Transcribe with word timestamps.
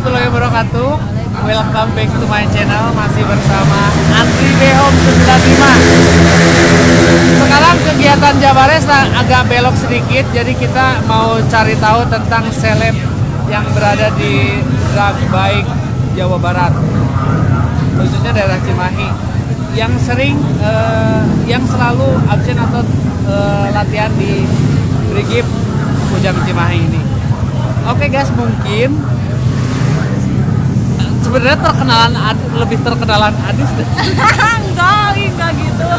warahmatullahi 0.00 0.32
wabarakatuh. 0.32 0.96
Welcome 1.44 1.92
back 1.92 2.08
to 2.08 2.24
my 2.24 2.48
channel 2.56 2.88
masih 2.96 3.20
bersama 3.20 3.92
Andri 4.16 4.56
Behom 4.56 4.96
95. 4.96 7.36
Sekarang 7.36 7.76
kegiatan 7.84 8.34
Jabares 8.40 8.88
agak 8.88 9.52
belok 9.52 9.76
sedikit, 9.76 10.24
jadi 10.32 10.56
kita 10.56 11.04
mau 11.04 11.36
cari 11.52 11.76
tahu 11.76 12.00
tentang 12.08 12.48
seleb 12.48 12.96
yang 13.52 13.68
berada 13.76 14.08
di 14.16 14.64
drag 14.96 15.20
bike 15.28 15.68
Jawa 16.16 16.40
Barat, 16.40 16.72
khususnya 18.00 18.32
daerah 18.32 18.56
Cimahi, 18.56 19.12
yang 19.76 19.92
sering, 20.00 20.40
eh, 20.64 21.28
yang 21.44 21.60
selalu 21.68 22.08
absen 22.24 22.56
atau 22.56 22.80
eh, 23.28 23.68
latihan 23.76 24.08
di 24.16 24.48
Brigip 25.12 25.44
Kujang 26.08 26.40
Cimahi 26.48 26.88
ini. 26.88 27.04
Oke 27.84 28.08
guys, 28.08 28.32
mungkin 28.32 29.19
sebenarnya 31.30 31.62
terkenalan 31.62 32.12
Ad- 32.18 32.46
lebih 32.58 32.78
terkenalan 32.82 33.30
Adis 33.46 33.70
deh. 33.78 33.86
enggak, 33.86 35.14
enggak 35.14 35.50
gitu. 35.54 35.90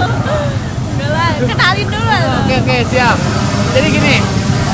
Enggak 0.91 1.09
lah, 1.09 1.29
kenalin 1.39 1.87
dulu. 1.87 2.19
Oke 2.43 2.55
oke 2.59 2.77
siap. 2.91 3.15
Jadi 3.71 3.87
gini, 3.87 4.15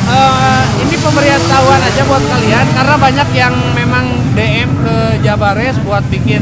eh, 0.10 0.62
ini 0.82 0.96
pemberitahuan 0.98 1.78
aja 1.78 2.02
buat 2.10 2.24
kalian 2.26 2.66
karena 2.74 2.96
banyak 2.98 3.30
yang 3.38 3.54
memang 3.78 4.06
DM 4.34 4.70
ke 4.82 4.96
Jabares 5.22 5.78
buat 5.86 6.02
bikin 6.10 6.42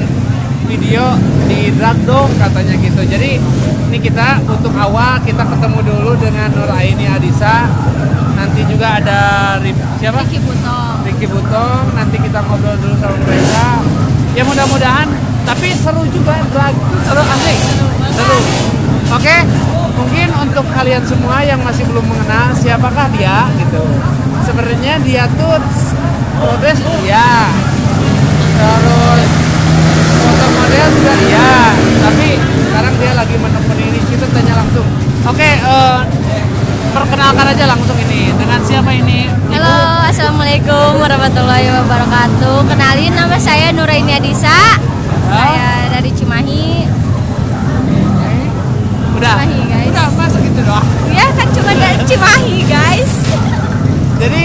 video 0.66 1.20
di 1.46 1.76
drag 1.76 2.00
dong 2.08 2.32
katanya 2.40 2.80
gitu. 2.80 3.04
Jadi 3.04 3.36
ini 3.86 3.98
kita 4.00 4.40
untuk 4.48 4.72
awal 4.72 5.20
kita 5.28 5.44
ketemu 5.44 5.80
dulu 5.84 6.16
dengan 6.16 6.56
Nur 6.56 6.72
Aini 6.72 7.04
Adisa. 7.04 7.68
Nanti 8.56 8.72
juga 8.72 8.88
ada 9.04 9.20
siapa? 10.00 10.24
Ricky 10.24 10.40
Butong. 10.40 11.04
Ricky 11.04 11.28
Butong. 11.28 11.92
Nanti 11.92 12.16
kita 12.24 12.40
ngobrol 12.40 12.80
dulu 12.80 12.96
sama 13.04 13.20
mereka. 13.28 13.84
Ya 14.32 14.48
mudah-mudahan. 14.48 15.12
Tapi 15.44 15.76
seru 15.76 16.08
juga 16.08 16.40
drag. 16.56 16.72
Seru 17.04 17.20
asik. 17.20 17.60
Seru. 18.16 18.40
Oke. 19.12 19.44
Mungkin 20.00 20.28
untuk 20.40 20.64
kalian 20.72 21.04
semua 21.04 21.44
yang 21.44 21.60
masih 21.68 21.84
belum 21.84 22.08
mengenal 22.08 22.56
siapakah 22.56 23.12
dia 23.12 23.52
gitu. 23.60 23.84
Sebenarnya 24.48 25.04
dia 25.04 25.28
tuh 25.36 25.60
progres 26.40 26.80
iya. 27.04 27.52
Terus 28.56 29.30
foto 30.16 30.48
model 30.48 30.88
juga 30.96 31.14
iya. 31.28 31.76
Tapi 32.08 32.40
sekarang 32.40 32.94
dia 33.04 33.12
lagi 33.20 33.36
menekuni 33.36 33.84
ini. 33.92 34.00
Kita 34.08 34.32
tanya 34.32 34.64
langsung. 34.64 34.88
Perkenalkan 37.36 37.60
aja 37.60 37.68
langsung 37.68 38.00
ini. 38.00 38.32
Dengan 38.32 38.64
siapa 38.64 38.96
ini? 38.96 39.28
Halo, 39.52 40.08
assalamualaikum 40.08 41.04
warahmatullahi 41.04 41.68
wabarakatuh. 41.68 42.64
Kenalin 42.64 43.12
nama 43.12 43.36
saya 43.36 43.76
Nuraini 43.76 44.16
Adisa. 44.16 44.80
Saya 45.28 45.92
dari 45.92 46.16
Cimahi. 46.16 46.88
Udah. 49.20 49.36
Cimahi, 49.36 49.60
guys. 49.68 49.92
Udah, 49.92 50.08
masa 50.16 50.38
gitu 50.40 50.64
doang. 50.64 50.88
Ya 51.12 51.28
kan 51.36 51.48
cuma 51.52 51.72
dari 51.76 52.00
Cimahi 52.08 52.56
guys. 52.72 53.12
Jadi 54.16 54.44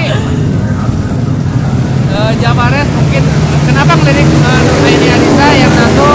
eh, 2.10 2.30
Jabares 2.42 2.88
mungkin 2.90 3.22
kenapa 3.70 3.92
ngelirik 4.02 4.26
uh, 4.26 4.60
Nuraini 4.66 5.08
Adisa 5.14 5.46
yang 5.54 5.72
satu 5.78 6.10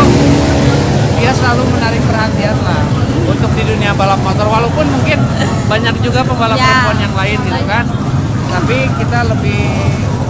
dia 1.24 1.32
selalu 1.32 1.64
menarik 1.72 2.04
perhatian 2.04 2.60
lah 2.68 3.05
untuk 3.26 3.52
di 3.52 3.64
dunia 3.64 3.92
balap 3.92 4.20
motor 4.20 4.46
walaupun 4.46 4.86
mungkin 4.88 5.20
banyak 5.66 5.96
juga 6.00 6.22
pembalap 6.22 6.56
Ya. 6.56 6.64
perempuan 6.64 6.98
yang 7.00 7.14
lain 7.14 7.38
gitu 7.42 7.64
kan. 7.66 7.86
Tapi 8.48 8.78
kita 8.96 9.20
lebih 9.26 9.62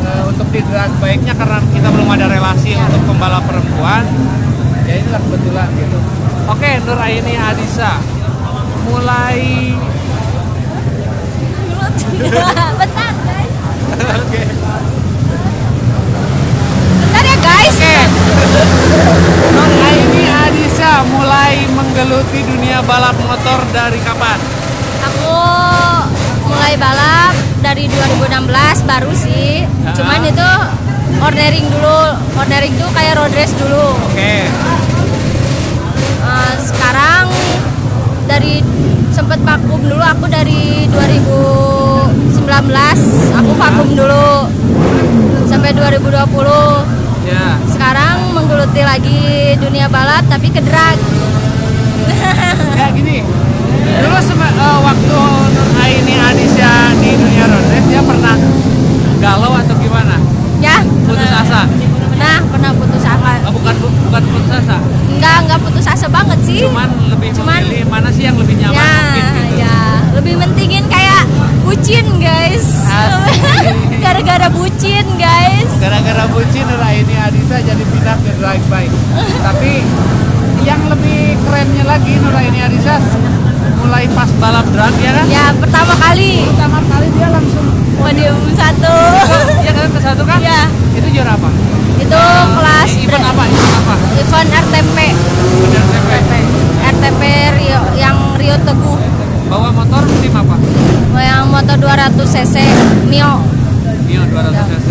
eh, 0.02 0.24
untuk 0.26 0.48
di 0.50 0.62
baiknya 0.96 1.34
karena 1.34 1.60
kita 1.66 1.88
belum 1.90 2.08
ada 2.10 2.26
relasi 2.26 2.74
Ya. 2.74 2.86
untuk 2.86 3.04
pembalap 3.06 3.44
perempuan 3.44 4.04
ya 4.84 4.96
inilah 4.96 5.22
kebetulan 5.22 5.68
gitu. 5.74 5.98
Oke 6.46 6.70
Nuraini 6.80 7.36
Adisa 7.36 7.92
mulai 8.86 9.42
Bentar 12.16 13.12
guys. 13.18 13.52
oke 14.16 14.42
Bentar 17.02 17.24
ya 17.24 17.36
guys. 17.40 17.74
Oke. 17.74 17.96
Nur 19.48 19.70
Aini 19.82 20.24
Adisa 20.28 20.92
mulai 21.08 21.66
menggeluti 21.68 22.40
dunia 22.44 22.80
balap 22.82 23.16
motor 23.20 23.60
dari 23.72 24.00
kapan? 24.02 24.38
Aku 25.04 25.38
mulai 26.46 26.76
balap 26.76 27.34
dari 27.60 27.88
2016 27.88 28.85
baru 28.96 29.12
sih. 29.12 29.68
Ah. 29.84 29.92
Cuman 29.92 30.24
itu 30.24 30.50
ordering 31.20 31.68
dulu. 31.68 32.00
Ordering 32.34 32.74
tuh 32.76 32.88
kayak 32.92 33.20
road 33.20 33.34
race 33.34 33.52
dulu. 33.54 33.92
Oke. 34.06 34.48
Eh, 36.24 36.54
sekarang 36.58 37.28
dari 38.26 38.64
sempet 39.12 39.40
vakum 39.42 39.80
dulu 39.80 40.00
aku 40.00 40.26
dari 40.28 40.88
2019 40.90 42.40
aku 43.32 43.52
vakum 43.54 43.90
dulu 43.94 44.28
sampai 45.46 45.72
2020 45.72 46.84
Ya. 47.24 47.58
sekarang 47.66 48.32
menggeluti 48.32 48.82
lagi 48.82 49.24
dunia 49.56 49.88
balap 49.88 50.22
tapi 50.28 50.46
ke 50.48 50.60
drag 50.60 50.98
Ya 52.76 52.92
gini. 52.92 53.24
Dulu 53.96 54.18
sebe- 54.20 54.46
eh, 54.52 54.78
waktu 54.80 55.20
Nur 55.48 55.70
Aini 55.80 56.16
Adisa 56.20 56.74
di 56.96 57.10
dunia 57.14 57.46
road 57.46 57.66
race 57.68 57.88
dia 57.88 58.02
pernah 58.04 58.36
galau 59.18 59.54
atau 59.54 59.76
gimana? 59.76 60.18
ya 60.58 60.82
Putus 60.82 61.24
pernah. 61.24 61.42
asa? 61.42 61.62
pernah 62.08 62.36
pernah 62.48 62.72
putus 62.74 63.04
asa 63.04 63.32
Oh, 63.44 63.52
bukan 63.52 63.76
bu- 63.76 63.92
bukan 64.04 64.24
putus 64.26 64.52
asa. 64.56 64.78
enggak 65.10 65.36
enggak 65.42 65.60
putus 65.60 65.84
asa 65.86 66.08
banget 66.08 66.40
sih 66.42 66.62
Cuman 66.62 66.88
lebih 67.10 67.30
Cuman- 67.34 67.60
memilih 67.60 67.84
mana 67.86 68.08
sih 68.08 68.24
yang 68.24 68.38
lebih 68.38 68.56
nyaman 68.56 68.72
ya 68.72 68.88
mungkin 68.88 69.26
gitu. 69.26 69.42
ya 69.58 69.78
lebih 70.14 70.34
mentingin 70.38 70.86
kayak 70.88 71.24
bucin 71.62 72.06
guys 72.18 72.66
Asik. 72.88 73.76
gara-gara 74.00 74.48
bucin 74.50 75.06
guys 75.18 75.68
Gara-gara 75.76 76.24
bucin 76.28 76.64
Nur 76.64 76.80
Aini 76.82 77.16
Adisa 77.16 77.58
jadi 77.60 77.84
pindah 77.84 78.16
ke 78.18 78.32
drag 78.36 78.62
bike. 78.66 78.96
Tapi 79.44 79.72
yang 80.64 80.82
lebih 80.88 81.20
kerennya 81.42 81.84
lagi 81.86 82.14
Nur 82.16 82.32
Aini 82.34 82.60
Adisa 82.60 82.96
mulai 83.76 84.08
pas 84.10 84.25
balap 84.38 84.66
drag 84.70 84.94
ya 84.98 85.12
kan? 85.14 85.26
ya 85.28 85.46
pertama 85.56 85.94
kali 85.96 86.44
Pertama 86.48 86.80
kali 86.86 87.08
dia 87.12 87.28
langsung 87.30 87.66
podium 87.96 88.38
satu 88.52 88.96
Iya 89.60 89.72
kan 89.72 89.86
ke 89.88 90.00
satu 90.00 90.24
kan? 90.24 90.40
ya 90.40 90.68
Itu 90.94 91.08
juara 91.10 91.34
apa? 91.34 91.50
itu 91.96 92.22
kelas 92.52 92.90
Eh, 92.92 93.04
event 93.04 93.26
apa? 93.26 93.44
Event 93.46 93.76
apa? 93.80 93.96
event 94.16 94.50
RTP 94.52 94.98
Bener 95.58 95.84
TP. 95.88 96.32
RTP 96.86 97.22
Rio 97.56 97.80
yang 97.96 98.18
Rio 98.36 98.56
Teguh 98.60 99.00
Bawa 99.46 99.70
motor 99.72 100.04
tim 100.20 100.34
apa? 100.34 100.56
yang 101.16 101.48
motor 101.48 101.76
200 101.78 102.12
cc 102.26 102.56
Mio 103.08 103.40
Mio 104.06 104.22
200 104.24 104.52
cc. 104.52 104.88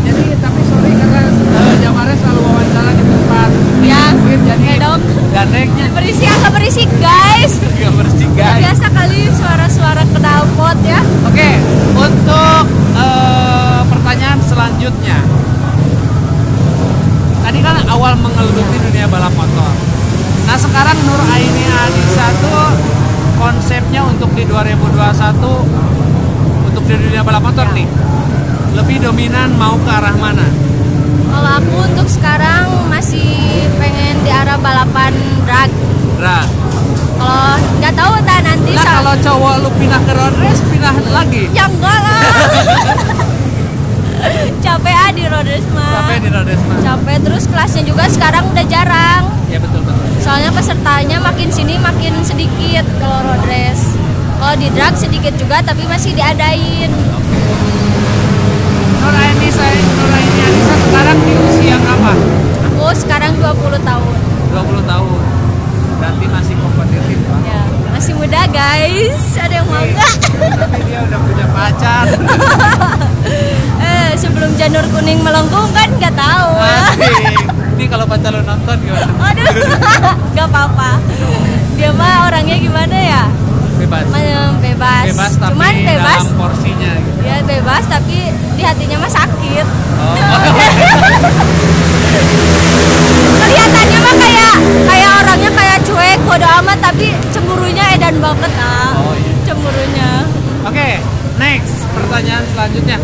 Jadi 0.00 0.24
tapi 0.36 0.60
sorry 0.64 0.92
karena 0.92 1.20
uh, 1.26 1.72
Jamare 1.78 2.14
selalu 2.14 2.40
wawancara 2.42 2.90
di 2.92 3.04
tempat 3.04 3.50
Ya, 3.80 4.12
liquid, 4.12 4.40
jadi 4.44 4.64
ya 4.66 4.76
dong. 4.78 5.00
gandengnya 5.30 5.86
berisik 5.90 6.28
agak 6.28 6.52
berisik 6.52 6.88
guys 7.00 7.52
nggak 7.56 7.92
bersih 7.96 8.28
guys. 8.34 8.60
biasa 8.60 8.86
kali 8.88 9.20
suara-suara 9.32 10.02
knalpot 10.06 10.78
ya 10.84 11.00
Oke, 11.24 11.50
untuk 11.96 12.64
eh, 12.92 13.80
pertanyaan 13.86 14.38
selanjutnya. 14.42 15.18
Tadi 17.40 17.58
kan 17.58 17.76
awal 17.88 18.12
menggeluti 18.16 18.60
dunia 18.80 19.06
balap 19.06 19.32
motor. 19.32 19.72
Nah 20.44 20.56
sekarang 20.56 20.98
Nur 21.00 21.22
Aini 21.26 21.64
Adisa 21.66 22.26
tuh 22.36 22.68
konsepnya 23.34 24.04
untuk 24.04 24.28
di 24.32 24.44
2021 24.44 25.40
untuk 26.64 26.82
di 26.84 26.94
dunia 26.96 27.22
balap 27.22 27.39
motor 27.50 27.66
nih 27.74 27.88
lebih 28.70 29.02
dominan 29.02 29.50
mau 29.58 29.74
ke 29.74 29.90
arah 29.90 30.14
mana? 30.14 30.46
kalau 31.26 31.50
aku 31.58 31.76
untuk 31.84 32.06
sekarang 32.06 32.86
masih 32.86 33.66
pengen 33.74 34.22
di 34.22 34.30
arah 34.30 34.54
balapan 34.54 35.10
drag 35.42 35.66
Drag. 36.14 36.46
kalau 37.18 37.58
nggak 37.76 37.92
tahu 37.92 38.14
tak 38.22 38.40
nanti 38.46 38.70
Nah 38.70 38.86
kalau 38.86 39.12
cowok 39.18 39.54
lu 39.60 39.68
pindah 39.74 39.98
ke 39.98 40.12
road 40.14 40.34
race 40.38 40.62
pindah 40.62 40.94
lagi. 41.10 41.50
ya 41.50 41.66
enggak 41.66 41.98
lah 41.98 42.22
capek 44.62 44.94
ah 44.94 45.10
di 45.10 45.24
road 45.26 45.44
race 45.44 45.68
mah 45.72 45.90
Capek 45.90 46.16
di 46.22 46.28
road 46.30 46.46
race 46.46 46.62
mah. 46.62 46.78
capek 46.80 47.16
terus 47.18 47.44
kelasnya 47.46 47.82
juga 47.82 48.04
sekarang 48.06 48.46
udah 48.46 48.64
jarang 48.64 49.22
Ya 49.50 49.58
betul 49.58 49.82
betul. 49.82 50.06
soalnya 50.22 50.54
pesertanya 50.54 51.18
makin 51.18 51.50
sini 51.50 51.74
makin 51.76 52.14
sedikit 52.22 52.86
kalau 53.02 53.26
road 53.26 53.42
race 53.44 53.98
kalau 54.38 54.54
di 54.54 54.70
drag 54.70 54.94
sedikit 54.94 55.34
juga 55.34 55.58
tapi 55.60 55.82
masih 55.84 56.14
diadain 56.14 56.88
Nur 56.94 57.18
Aini 59.50 59.58
saya 59.58 59.82
Nur 59.82 60.10
Aini 60.14 60.40
Adisa 60.46 60.74
sekarang 60.78 61.18
di 61.26 61.32
usia 61.34 61.74
apa? 61.74 62.12
aku 62.70 62.86
sekarang 62.94 63.32
20 63.34 63.82
tahun 63.82 64.14
20 64.54 64.82
tahun. 64.86 65.20
Berarti 65.98 66.24
masih 66.30 66.54
kompetitif 66.54 67.18
ya 67.42 67.62
masih 67.90 68.14
muda 68.14 68.46
guys 68.54 69.24
ada 69.42 69.54
yang 69.58 69.66
mau 69.66 69.82
nggak 69.82 70.12
Tapi 70.54 70.78
dia 70.86 70.98
udah 71.02 71.18
punya 71.18 71.46
pacar. 71.50 72.06
eh 73.90 74.10
sebelum 74.14 74.54
janur 74.54 74.86
kuning 74.94 75.18
melengkung 75.18 75.66
kan 75.74 75.90
nggak 75.98 76.14
tahu. 76.14 76.50
Ini 77.74 77.84
kalau 77.90 78.06
pacar 78.06 78.30
lo 78.30 78.46
nonton 78.46 78.76
gimana? 78.86 79.12
Aduh, 79.34 79.50
nggak 80.32 80.46
apa-apa. 80.46 80.90
Dia 81.74 81.90
mah 81.90 82.30
orangnya 82.30 82.56
gimana 82.56 82.96
ya? 82.96 83.24
Bebas. 83.80 84.04
Bebas. 84.60 85.04
Bebas 85.08 85.32
tapi 85.40 85.52
Cuman 85.56 85.74
bebas. 85.80 86.20
dalam 86.20 86.36
porsinya 86.36 86.92
gitu. 87.00 87.20
Ya 87.24 87.36
bebas 87.40 87.84
tapi 87.88 88.18
di 88.56 88.62
hatinya 88.62 88.96
mah 89.00 89.12
sakit. 89.12 89.66
Oh. 90.00 90.16
Kelihatannya 93.40 93.98
mah 94.04 94.14
kayak 94.20 94.54
kayak 94.84 95.10
orangnya 95.24 95.50
kayak 95.56 95.78
cuek, 95.86 96.20
bodo 96.28 96.48
amat 96.60 96.78
tapi 96.84 97.06
cemburunya 97.32 97.84
edan 97.96 98.20
banget 98.20 98.52
ah. 98.60 98.92
Oh, 99.00 99.14
iya. 99.16 99.32
Cemburunya. 99.48 100.10
Oke, 100.68 100.88
next 101.40 101.88
pertanyaan 101.96 102.44
selanjutnya. 102.52 102.98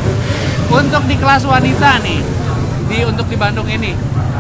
Untuk 0.67 1.02
di 1.08 1.17
kelas 1.17 1.46
wanita 1.46 2.02
nih, 2.02 2.20
di 2.90 2.99
untuk 3.06 3.31
di 3.31 3.37
Bandung 3.38 3.70
ini, 3.70 3.94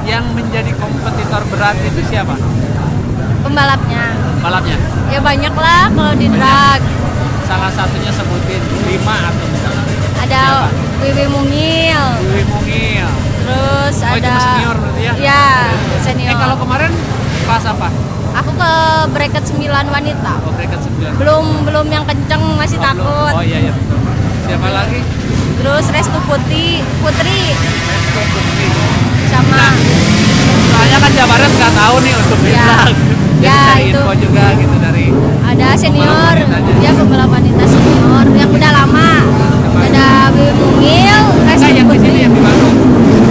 yang 0.04 0.26
menjadi 0.34 0.74
kompetitor 0.76 1.42
berat 1.48 1.78
itu 1.80 2.00
siapa? 2.10 2.34
Pembalapnya. 3.46 4.25
Balapnya. 4.46 4.78
Ya 5.10 5.18
banyak 5.18 5.50
lah 5.50 5.90
kalau 5.90 6.14
di 6.14 6.30
drag. 6.30 6.78
Salah 7.42 7.66
satunya 7.66 8.14
sebutin 8.14 8.62
lima 8.86 9.14
atau 9.26 9.46
misalnya 9.50 9.82
Ada 10.22 10.42
Wiwi 10.98 11.26
Mungil, 11.26 12.02
Dewi 12.20 12.42
Mungil. 12.46 13.06
terus 13.42 13.94
Oh, 14.02 14.10
ada 14.12 14.34
senior 14.38 14.74
berarti 14.78 15.02
ya? 15.02 15.12
Ya, 15.18 15.46
senior. 15.98 16.30
Eh 16.30 16.36
kalau 16.36 16.56
kemarin 16.56 16.90
kelas 17.42 17.64
apa? 17.66 17.90
Aku 18.36 18.50
ke 18.52 18.70
bracket 19.10 19.44
9 19.46 19.66
wanita. 19.86 20.32
Oh, 20.42 20.54
bracket 20.54 20.78
9. 20.78 21.18
Belum 21.18 21.44
belum 21.62 21.86
yang 21.86 22.06
kenceng 22.06 22.42
masih 22.54 22.78
Oh, 22.78 22.82
belum. 22.82 23.02
takut. 23.02 23.32
Oh 23.34 23.42
iya 23.42 23.58
iya. 23.60 23.72
betul. 23.74 23.98
Siapa 24.46 24.68
lagi? 24.70 25.00
Terus 25.58 25.84
Restu 25.90 26.18
Putri, 26.22 26.66
Putri 27.02 27.38
Restu 27.82 28.22
Putri. 28.30 28.66
sama 29.26 29.58
Nah, 29.58 29.74
Soalnya 30.70 30.98
kan 30.98 31.10
Jawa 31.12 31.28
Barat 31.28 31.50
nggak 31.50 31.72
tahu 31.72 31.94
nih 32.00 32.14
untuk 32.14 32.38
Ya. 32.46 32.66
Jadi 33.36 33.44
Ya, 33.46 33.58
cari 33.68 33.84
itu. 33.92 34.00
info 34.00 34.12
juga 34.16 34.44
gitu 34.56 34.76
dari 34.80 35.04
ada 35.46 35.68
senior, 35.76 36.34
dia 36.80 36.90
pembalap 36.92 37.28
wanita 37.28 37.64
senior 37.64 38.26
yang 38.32 38.50
udah 38.50 38.70
lama. 38.72 39.10
Ada 39.76 40.06
Wiwi 40.32 40.52
Mungil, 40.56 41.20
Restu 41.44 41.68
yang 41.68 41.88
di 41.88 41.98
sini 42.00 42.18
yang 42.24 42.32
di 42.32 42.40
Bandung. 42.40 42.76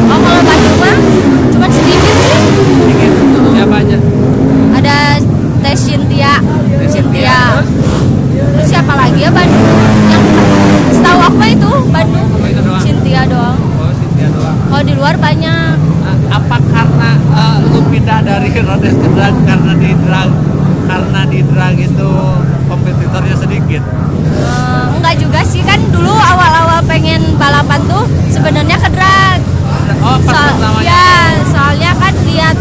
Oh 0.08 0.20
kalau 0.22 0.42
Bandung 0.46 0.78
mah 0.78 0.98
cuma 1.50 1.68
sedikit 1.70 2.16
sih. 2.22 2.42
Dikit. 2.86 3.12
Siapa 3.56 3.76
aja? 3.82 3.98
Ada 4.78 4.96
Teh 5.66 5.76
Cynthia. 5.76 6.34
Teh 6.80 6.90
Cynthia. 6.90 7.38
Terus? 7.58 7.70
Terus 8.56 8.68
siapa 8.70 8.94
lagi 8.94 9.20
ya 9.20 9.30
Bandung? 9.34 9.70
Yang 10.14 10.24
setahu 10.94 11.20
aku 11.26 11.36
mah 11.36 11.50
itu 11.50 11.72
Bandung. 11.90 12.28
Oh, 12.30 12.48
itu 12.48 12.62
doang. 12.62 12.82
Cynthia 12.82 13.22
doang. 13.26 13.58
Oh, 13.58 13.90
Kalau 14.76 14.92
di 14.92 15.00
luar 15.00 15.16
banyak. 15.16 15.80
Apa 16.28 16.60
karena 16.60 17.16
eh, 17.16 17.58
lu 17.64 17.80
pindah 17.88 18.20
dari 18.20 18.52
Rodes 18.60 18.92
ke 18.92 19.08
drag 19.16 19.32
karena 19.48 19.72
di 19.72 19.96
drag 20.04 20.28
karena 20.84 21.22
di 21.32 21.40
drag 21.48 21.76
itu 21.80 22.12
kompetitornya 22.68 23.40
sedikit? 23.40 23.80
Eh, 23.80 24.86
enggak 25.00 25.16
juga 25.16 25.40
sih 25.48 25.64
kan 25.64 25.80
dulu 25.96 26.12
awal-awal 26.12 26.84
pengen 26.84 27.24
balapan 27.40 27.88
tuh 27.88 28.04
sebenarnya 28.28 28.76
ke 28.76 28.92
drag. 28.92 29.40
Oh, 30.04 30.20
pas 30.28 30.44
Soal- 30.44 30.60
pertamanya. 30.60 30.92
ya, 30.92 31.08
soalnya 31.48 31.92
kan 31.96 32.14
lihat 32.28 32.58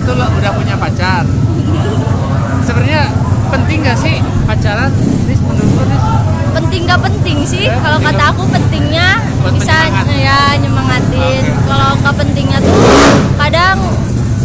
tuh 0.00 0.14
lo- 0.14 0.32
udah 0.32 0.52
punya 0.52 0.74
pacar. 0.74 1.24
Sebenarnya 2.60 3.02
penting 3.48 3.78
gak 3.80 3.98
sih 3.98 4.16
pacaran? 4.44 4.90
Nis 5.24 5.40
menurut 5.40 5.72
lu, 5.72 5.84
Nis? 5.84 6.02
penting 6.50 6.82
gak 6.84 7.00
penting 7.00 7.38
sih 7.44 7.64
Eh, 7.64 7.78
kalau 7.78 7.98
kata 8.00 8.22
aku 8.28 8.42
pentingnya 8.48 9.22
Buat 9.40 9.54
bisa 9.54 9.70
penyemangat. 9.70 10.06
ya 10.18 10.38
nyemangatin 10.56 11.42
Oke. 11.46 11.62
kalau 11.64 11.90
nggak 11.96 12.14
pentingnya 12.16 12.58
tuh 12.58 12.78
kadang 13.36 13.78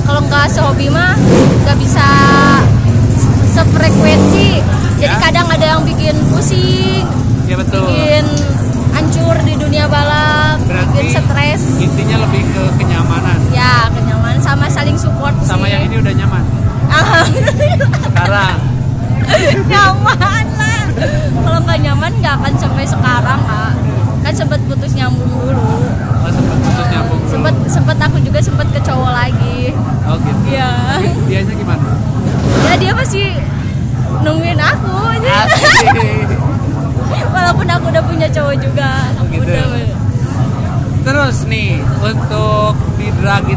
kalau 0.03 0.21
nggak 0.23 0.45
sehobi 0.47 0.87
mah 0.87 1.17
nggak 1.65 1.77
bisa 1.77 2.05
se- 3.11 3.33
sefrekuensi 3.55 4.61
jadi 4.95 5.11
Ya. 5.11 5.19
kadang 5.19 5.49
ada 5.49 5.65
yang 5.67 5.81
bikin 5.81 6.13
pusing 6.29 7.03
Ya 7.43 7.57
betul. 7.57 7.83
bikin 7.83 8.25
hancur 8.91 9.35
di 9.41 9.53
dunia 9.55 9.85
balap 9.85 10.61
Berarti 10.63 11.01
bikin 11.03 11.19
stres 11.19 11.61
intinya 11.79 12.21
lebih 12.21 12.45
ke 12.47 12.63
kenyamanan. 12.75 13.37
ya 13.49 13.89
kenyamanan 14.35 14.43
sama 14.43 14.67
saling 14.69 14.97
support 14.99 15.33
Sama 15.41 15.65
sih. 15.65 15.71
yang 15.71 15.81
ini 15.87 15.95
udah 15.99 16.13
nyaman. 16.13 16.43
Alhamdulillah 16.85 17.99
Sekarang. 18.03 18.57
nyaman 19.71 20.45
lah 20.53 20.83
kalau 21.35 21.59
nggak 21.65 21.79
nyaman 21.81 22.11
nggak 22.21 22.33
akan 22.37 22.53
sampai 22.59 22.85
sekarang 22.85 23.14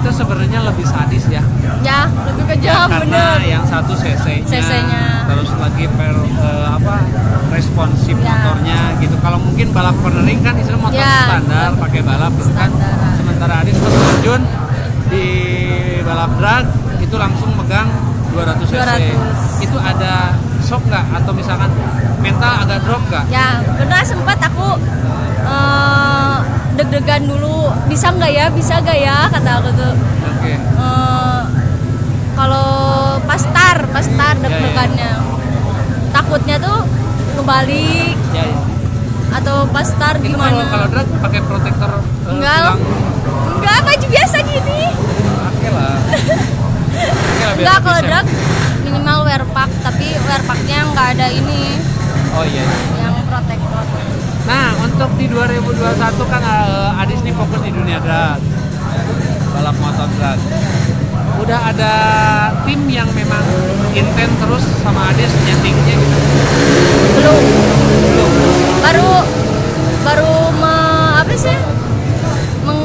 itu 0.09 0.25
sebenarnya 0.25 0.65
lebih 0.65 0.89
sadis 0.89 1.29
ya. 1.29 1.45
ya 1.85 2.09
lebih 2.09 2.57
kejam 2.57 2.89
Karena 2.89 3.05
bener 3.05 3.39
yang 3.45 3.65
satu 3.69 3.93
cc-nya, 3.93 4.41
CC-nya. 4.41 5.29
terus 5.29 5.53
lagi 5.53 5.85
per 5.85 6.17
eh, 6.17 6.67
apa 6.67 6.97
responsif 7.53 8.17
Ya. 8.17 8.33
motornya 8.33 8.97
gitu. 9.05 9.13
Kalau 9.21 9.37
mungkin 9.37 9.69
balap 9.69 9.93
cornering 10.01 10.41
kan 10.41 10.57
istilah 10.57 10.81
motor 10.81 10.97
Ya. 10.97 11.29
standar 11.29 11.77
pakai 11.77 12.01
balap 12.01 12.33
kan. 12.57 12.71
Sementara 13.21 13.61
Adis 13.61 13.77
terjun 13.77 14.41
di 15.13 15.27
balap 16.01 16.33
drag 16.41 16.65
itu 17.05 17.17
langsung 17.21 17.53
megang 17.53 17.93
200 18.33 18.65
cc. 18.65 19.13
200. 19.61 19.61
Itu 19.61 19.77
ada 19.77 20.33
shock 20.65 20.89
nggak 20.89 21.05
atau 21.21 21.33
misalkan 21.37 21.69
mental 22.19 22.53
agak 22.65 22.81
drop 22.83 23.03
nggak? 23.13 23.25
ya 23.29 23.61
bener 23.77 24.01
sempat 24.05 24.41
aku 24.41 24.69
eh, 25.45 26.37
deg-degan 26.77 27.27
dulu 27.27 27.58
bisa 27.89 28.07
nggak 28.11 28.31
ya 28.31 28.47
bisa 28.49 28.75
nggak 28.79 28.99
ya 28.99 29.19
kata 29.29 29.51
aku 29.59 29.71
tuh 29.73 29.93
Oke. 30.29 30.53
Eh, 30.55 31.41
kalau 32.33 32.69
pas 33.21 33.43
tar 33.45 33.79
pas 33.89 34.07
tar 34.07 34.35
deg-degannya 34.39 35.13
takutnya 36.11 36.57
tuh 36.59 36.79
kebalik 37.35 38.15
Ya, 38.31 38.45
ya. 38.45 38.59
atau 39.33 39.67
pas 39.67 39.89
tar 39.91 40.15
Itu 40.17 40.31
gimana 40.31 40.63
kalau 40.67 40.87
drag 40.89 41.09
pakai 41.19 41.41
protektor 41.43 41.91
eh, 41.97 42.31
enggak 42.31 42.57
tulang. 42.59 42.81
enggak 43.57 43.79
baju 43.83 44.07
biasa 44.09 44.37
gini 44.43 44.81
Oke 45.49 45.69
lah. 45.69 45.97
Enggak 47.51 47.79
kalau 47.81 48.01
drag 48.01 48.27
minimal 48.81 49.19
wear 49.23 49.43
pack 49.49 49.71
tapi 49.81 50.07
wear 50.21 50.43
packnya 50.45 50.79
nggak 50.87 51.07
ada 51.15 51.27
ini 51.31 51.77
Oh 52.31 52.45
iya. 52.45 52.63
iya. 52.63 52.98
Nah, 54.49 54.73
untuk 54.81 55.11
di 55.21 55.29
2021 55.29 55.77
kan 56.25 56.43
eh, 56.43 57.01
Adis 57.05 57.21
nih 57.21 57.35
fokus 57.37 57.61
di 57.61 57.71
dunia 57.71 58.01
drag. 58.01 58.41
Balap 59.53 59.77
motor 59.77 60.09
drag. 60.17 60.41
Udah 61.39 61.61
ada 61.71 61.95
tim 62.65 62.81
yang 62.89 63.07
memang 63.13 63.45
intens 63.93 64.35
terus 64.41 64.65
sama 64.83 65.13
Adis 65.13 65.31
nyetingnya 65.45 65.95
gitu. 65.95 66.19
belum 67.19 67.43
Belum. 68.09 68.31
baru 68.81 69.11
baru 70.03 70.33
me, 70.55 70.77
apa 71.21 71.35
sih 71.35 71.57
meng 72.65 72.81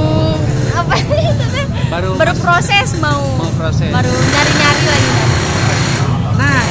apa 0.74 0.94
itu 1.00 1.14
teh? 1.48 1.66
Baru 1.90 2.10
baru 2.18 2.34
proses 2.38 2.98
mau 3.00 3.22
mau 3.40 3.52
proses. 3.56 3.90
baru 3.90 4.10
nyari 4.12 4.54
nyari 4.54 4.84
lagi 4.86 5.10
Nah, 6.34 6.64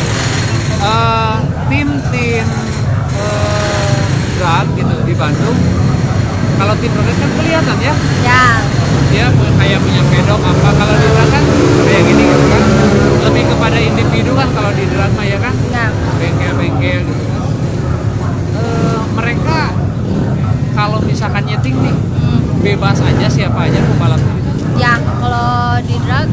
eh, 0.83 1.37
tim-tim 1.69 2.47
eh, 3.15 3.52
drag 4.43 4.67
gitu 4.75 4.95
di 5.07 5.15
Bandung. 5.15 5.59
Kalau 6.59 6.75
tim 6.83 6.91
drag 6.91 7.15
kan 7.15 7.31
kelihatan 7.39 7.79
ya, 7.79 7.95
ya 8.27 8.43
dia 9.15 9.27
kayak 9.31 9.79
punya 9.79 10.03
pedok 10.11 10.43
apa. 10.43 10.69
Kalau 10.75 10.95
di 10.99 11.09
drag 11.15 11.31
kan 11.31 11.45
kayak 11.87 12.03
gini 12.11 12.23
gitu 12.27 12.47
kan. 12.51 12.63
Lebih 13.31 13.45
kepada 13.55 13.79
individu 13.79 14.31
kan 14.35 14.49
kalau 14.51 14.71
di 14.75 14.85
drag 14.91 15.11
mah 15.15 15.27
ya 15.31 15.39
kan. 15.39 15.55
nah 15.71 15.89
bengkel-bengkel 16.19 17.07
gitu 17.07 17.25
kan. 17.31 17.43
Eh, 18.59 18.99
mereka 19.15 19.59
kalau 20.75 20.99
misalkan 21.07 21.47
nyeting 21.47 21.79
nih 21.79 21.95
hmm. 21.95 22.39
bebas 22.67 22.99
aja 22.99 23.27
siapa 23.31 23.69
aja 23.69 23.79
pembalapnya 23.85 24.33
gitu. 24.41 24.51
ya 24.81 24.97
kalau 25.21 25.77
di 25.85 25.97
drag 26.01 26.29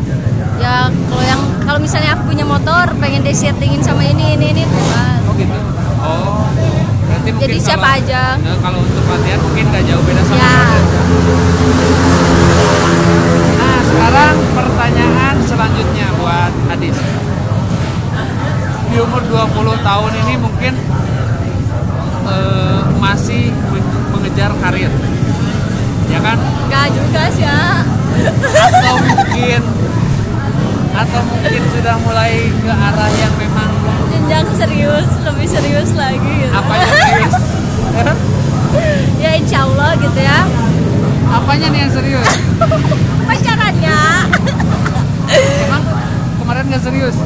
ya 0.63 0.88
kalau 0.88 1.24
yang 1.28 1.42
kalau 1.68 1.80
misalnya 1.84 2.16
aku 2.16 2.32
punya 2.32 2.48
motor 2.48 2.88
pengen 3.04 3.22
disettingin 3.22 3.84
sama 3.84 4.01
ini 4.01 4.34
ini 4.39 4.56
ini 4.58 4.63
bebas. 4.66 5.22
Oh 5.30 5.34
gitu. 5.38 5.60
Oh. 6.00 6.79
Berarti 7.30 7.46
mungkin 7.46 7.54
Jadi 7.54 7.62
siapa 7.62 7.82
kalau- 7.84 8.02
aja. 8.02 8.22
Nah, 8.40 8.58
kalau 8.58 8.80
untuk 8.82 9.06
latihan 9.06 9.40
mungkin 9.40 9.64
nggak 9.70 9.84
jauh 9.86 10.02
beda 10.02 10.22
sama 10.24 10.34
Ya. 10.36 10.50
Honda. 10.50 11.02
Nah, 13.56 13.78
sekarang 13.84 14.36
pertanyaan 14.52 15.36
selanjutnya 15.46 16.08
buat 16.18 16.52
Adis. 16.70 16.98
Di 18.90 18.98
umur 18.98 19.22
20 19.24 19.46
tahun 19.80 20.12
ini 20.18 20.34
mungkin 20.36 20.74
eh, 22.26 22.82
masih 22.98 23.44
men- 23.70 23.94
mengejar 24.10 24.50
karir. 24.58 24.90
Ya 26.10 26.20
kan? 26.20 26.38
Enggak 26.66 26.86
juga 26.92 27.24
sih 27.30 27.46
ya 27.46 27.86
atau 28.20 28.96
mungkin 29.00 29.62
atau 30.92 31.22
mungkin 31.24 31.62
sudah 31.72 31.96
mulai 32.02 32.34
ke 32.52 32.68
arah 32.68 33.12
yang 33.14 33.34
memang 33.38 33.69
jenjang 34.30 34.62
serius 34.62 35.10
lebih 35.26 35.48
serius 35.50 35.90
lagi 35.98 36.22
gitu. 36.22 36.54
apanya 36.54 36.86
serius? 36.86 37.36
Ya 39.18 39.34
insya 39.34 39.66
Allah 39.66 39.98
gitu 39.98 40.22
ya. 40.22 40.46
Apanya 41.34 41.74
nih 41.74 41.80
yang 41.82 41.92
serius? 41.92 42.30
Pacarannya. 43.28 44.00
Emang 45.66 45.84
kemarin 46.38 46.64
nggak 46.70 46.84
serius? 46.86 47.18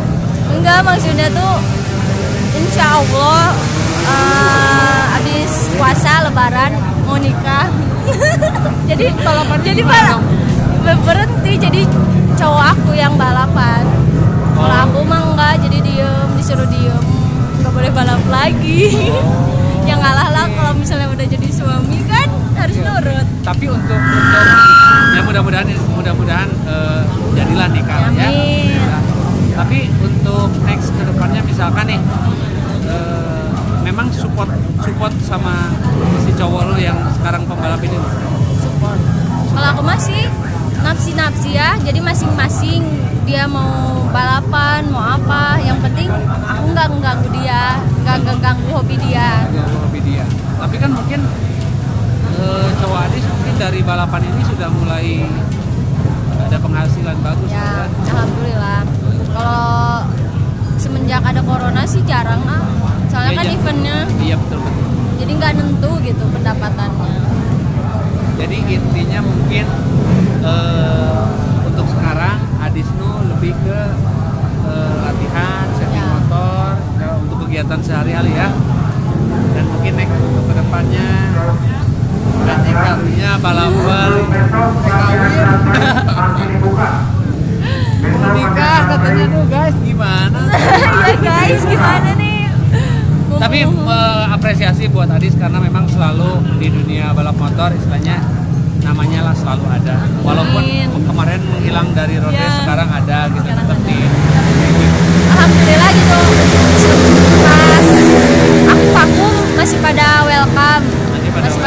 Enggak 0.48 0.80
maksudnya 0.88 1.28
tuh 1.28 1.60
insya 2.56 3.04
Allah 3.04 3.52
eh, 4.08 5.02
habis 5.20 5.52
puasa 5.76 6.24
lebaran 6.24 6.72
mau 7.04 7.20
nikah. 7.20 7.68
Jadi 8.90 9.12
Balapan 9.20 9.60
jadi 9.60 9.84
berhenti 11.04 11.54
jadi 11.60 11.82
cowok 12.40 12.66
aku 12.76 12.83
tapi 23.44 23.66
untuk 23.68 24.00
untuk 24.00 24.46
ya 25.14 25.22
mudah-mudahan 25.22 25.68
mudah-mudahan 25.92 26.50
eh, 26.64 27.02
jadilah 27.36 27.68
nikah 27.70 28.00
ya. 28.16 28.28
Nah, 28.32 29.02
tapi 29.54 29.92
untuk 30.02 30.50
next 30.66 30.90
ke 30.96 31.04
depannya 31.06 31.42
misalkan 31.46 31.86
nih 31.92 32.02
eh, 32.88 33.48
memang 33.84 34.08
support 34.16 34.50
support 34.82 35.14
sama 35.22 35.70
si 36.24 36.32
cowok 36.34 36.74
lu 36.74 36.76
yang 36.80 36.98
sekarang 37.20 37.44
pembalap 37.46 37.84
ini 37.84 38.00
support. 38.64 39.00
Kalau 39.54 39.68
aku 39.78 39.84
masih 39.86 40.22
napsi-napsi 40.84 41.56
ya, 41.56 41.80
jadi 41.80 42.00
masing-masing 42.04 42.84
dia 43.24 43.48
mau 43.48 44.04
balapan, 44.12 44.84
mau 44.92 45.16
apa, 45.16 45.56
yang 45.64 45.80
penting 45.80 46.12
aku 46.44 46.66
nggak 46.76 46.88
mengganggu 46.92 47.28
dia, 47.40 47.80
nggak 48.04 48.18
mengganggu 48.24 48.68
hobi 48.72 48.96
dia. 49.00 49.48
Gak 49.48 49.68
hobi 49.80 50.00
dia. 50.04 50.26
Tapi 50.60 50.76
kan 50.76 50.90
mungkin 50.92 51.20
eh, 52.36 52.68
cowok 52.82 53.00
Adis 53.08 53.24
mungkin 53.54 53.70
dari 53.70 53.86
balapan 53.86 54.22
ini 54.26 54.42
sudah 54.50 54.66
mulai 54.74 55.22
ada 56.42 56.58
penghasilan 56.58 57.18
bagus 57.22 57.50
Ya, 57.54 57.86
kan? 57.86 57.90
alhamdulillah. 58.02 58.82
Kalau 59.30 60.10
semenjak 60.82 61.22
ada 61.22 61.38
corona 61.46 61.86
sih 61.86 62.02
jarang 62.02 62.42
ah, 62.50 62.66
soalnya 63.06 63.30
Iya, 63.30 63.38
kan 63.38 63.46
iya. 63.46 63.54
eventnya, 63.54 63.98
Iya 64.18 64.36
betul 64.42 64.58
betul. 64.58 64.86
jadi 65.22 65.32
nggak 65.38 65.52
nentu 65.54 65.92
gitu 66.02 66.24
pendapatannya. 66.34 67.14
Jadi 68.42 68.58
intinya 68.66 69.20
mungkin 69.22 69.66
eh, 70.42 71.24
untuk 71.64 71.86
sekarang 71.94 72.38
Adisnu 72.58 73.10
lebih 73.30 73.54
ke 73.54 73.80
eh, 74.66 74.94
latihan, 75.00 75.66
setting 75.78 76.02
Ya. 76.02 76.10
motor, 76.10 76.70
ya, 76.98 77.10
untuk 77.22 77.38
kegiatan 77.46 77.80
sehari-hari 77.80 78.34
ya. 78.34 78.50
Dan 79.54 79.66
mungkin 79.70 79.94
next 79.94 80.18
untuk 80.18 80.44
ke 80.50 80.54
depannya 80.58 81.08
balapan 83.44 83.84
kawin. 83.84 84.28
Mau 88.04 88.30
nikah 88.36 88.80
katanya 88.88 89.26
tuh 89.32 89.44
guys 89.48 89.76
gimana? 89.84 90.40
ya 91.08 91.16
guys, 91.20 91.62
gimana 91.68 92.10
nih? 92.16 92.42
Tapi 93.34 93.58
eh, 93.68 94.24
apresiasi 94.32 94.88
buat 94.88 95.12
Adis 95.12 95.36
karena 95.36 95.60
memang 95.60 95.88
selalu 95.92 96.40
di 96.60 96.68
dunia 96.72 97.12
balap 97.12 97.36
motor 97.36 97.72
istilahnya 97.76 98.20
namanya 98.84 99.32
lah 99.32 99.36
selalu 99.36 99.66
ada. 99.72 99.96
Walaupun 100.24 100.64
kemarin 101.04 101.40
menghilang 101.44 101.92
dari 101.96 102.20
road 102.20 102.36
race, 102.36 102.44
Ya. 102.44 102.60
sekarang 102.64 102.90
ada 102.92 103.20
gitu 103.32 103.48
tetap 103.48 103.80
di 103.88 103.98
alhamdulillah 105.34 105.92
gitu 105.96 106.23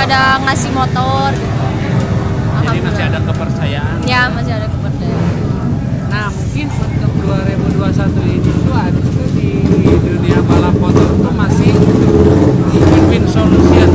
Masih 0.06 0.14
masih 0.14 0.38
pada 0.38 0.38
ngasih 0.38 0.70
motor 0.70 1.28
gitu. 1.34 1.66
jadi 2.62 2.78
masih 2.78 3.02
ada 3.10 3.18
kepercayaan. 3.26 3.96
ya 4.06 4.22
masih 4.30 4.52
ada 4.54 4.66
kepercayaan 4.70 5.34
Nah 6.06 6.26
mungkin 6.30 6.66
untuk 6.70 7.12
2021 7.26 8.30
ini 8.30 8.38
tuh 8.62 8.70
Adis 8.70 9.06
tuh 9.10 9.26
di 9.34 9.50
dunia 9.98 10.38
balap 10.46 10.78
motor 10.78 11.10
tuh 11.10 11.34
masih 11.34 11.75
win-win 12.70 13.25
solution 13.26 13.90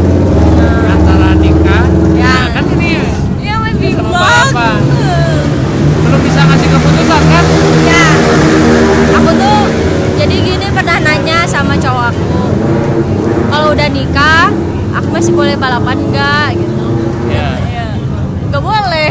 antara 0.86 1.32
nikah. 1.40 1.88
Ya. 2.14 2.28
Nah, 2.28 2.46
kan 2.60 2.66
ini 2.76 3.00
ya 3.40 3.56
Sama 3.56 3.72
bimbang 3.72 4.12
balapan. 4.12 4.80
belum 6.04 6.20
bisa 6.22 6.42
ngasih 6.44 6.68
keputusan 6.70 7.22
kan? 7.24 7.46
ya 7.88 8.06
aku 9.16 9.32
tuh 9.32 9.62
jadi 10.20 10.36
gini 10.36 10.68
pernah 10.70 10.98
nanya 11.00 11.48
sama 11.48 11.74
cowok 11.74 12.12
aku 12.12 12.44
kalau 13.48 13.68
udah 13.72 13.88
nikah 13.88 14.52
masih 15.22 15.38
boleh 15.38 15.54
balapan 15.54 16.02
enggak 16.02 16.58
gitu. 16.58 16.86
Ya. 17.30 17.54
Iya. 17.62 17.86
nggak 18.50 18.58
boleh. 18.58 19.10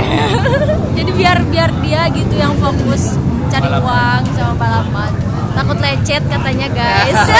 Jadi 0.99 1.11
biar 1.15 1.39
biar 1.47 1.71
dia 1.87 2.11
gitu 2.11 2.35
yang 2.35 2.51
fokus 2.59 3.15
cari 3.47 3.71
Balapan. 3.71 3.87
uang 3.87 4.23
sama 4.35 4.55
balapan. 4.59 5.11
Takut 5.55 5.79
lecet 5.79 6.23
katanya 6.27 6.67
guys. 6.75 7.15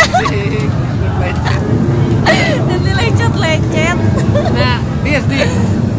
Nanti 2.71 2.91
lecet 2.95 3.33
lecet. 3.35 3.99
Nah, 4.55 4.79
Dis, 5.03 5.25
Dis, 5.27 5.51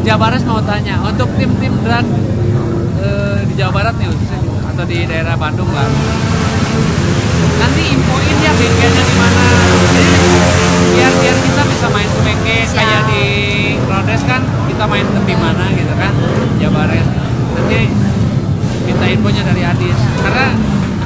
Jabares 0.08 0.48
mau 0.48 0.64
tanya, 0.64 0.96
untuk 1.04 1.28
tim-tim 1.36 1.76
drag 1.84 2.08
eh, 3.04 3.52
di 3.52 3.54
Jawa 3.60 3.84
Barat 3.84 4.00
nih 4.00 4.08
khususnya 4.08 4.40
atau 4.72 4.88
di 4.88 5.04
daerah 5.04 5.36
Bandung 5.36 5.68
lah, 5.76 5.92
nanti 7.60 7.82
infoin 7.92 8.38
ya 8.40 8.56
bengkelnya 8.56 9.04
di 9.04 9.16
mana, 9.20 9.46
biar 10.96 11.14
biar 11.20 11.51
bisa 11.82 11.98
main 11.98 12.06
showcase 12.14 12.78
kayak 12.78 13.02
di 13.10 13.26
Rodes 13.90 14.22
kan 14.30 14.46
kita 14.70 14.86
main 14.86 15.02
di 15.02 15.34
mana 15.34 15.66
gitu 15.74 15.90
kan 15.98 16.14
Jabaret 16.62 17.02
nanti 17.58 17.90
minta 18.86 19.06
infonya 19.10 19.42
dari 19.50 19.66
Adis. 19.66 19.98
Iya. 19.98 20.22
Karena 20.22 20.46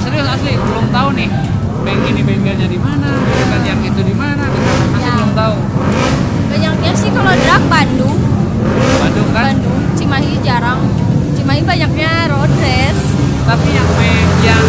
serius 0.03 0.27
asli 0.27 0.60
belum 0.60 0.91
tahu 0.91 1.15
nih 1.15 1.32
bank 1.79 2.00
ini 2.12 2.22
bengkelnya 2.27 2.67
di 2.67 2.75
mana 2.75 3.08
kan 3.24 3.62
yang 3.63 3.79
itu 3.88 4.03
di 4.03 4.12
mana 4.20 4.51
kita 4.51 4.86
masih 4.91 5.08
ya. 5.08 5.15
belum 5.15 5.32
tahu. 5.32 5.55
Banyaknya 6.51 6.91
sih 6.91 7.10
kalau 7.15 7.32
drag 7.39 7.63
Bandung. 7.72 8.17
Bandung 9.00 9.29
kan? 9.32 9.55
Bandung 9.55 9.79
Cimahi 9.96 10.44
jarang. 10.44 10.84
Cimahi 11.39 11.63
banyaknya 11.63 12.36
road 12.36 12.51
race 12.60 13.15
tapi 13.48 13.79
yang 13.79 13.88
yang 14.44 14.65